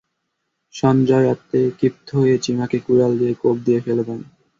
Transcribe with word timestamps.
সঞ্জয় 0.73 1.27
এতে 1.33 1.59
ক্ষিপ্ত 1.77 2.07
হয়ে 2.15 2.35
চিমাকে 2.43 2.77
কুড়াল 2.85 3.11
দিয়ে 3.19 3.33
কোপ 3.41 3.57
দিয়ে 3.65 3.79
ফেলে 3.85 4.03
দেন। 4.07 4.19